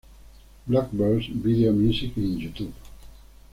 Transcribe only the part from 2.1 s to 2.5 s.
en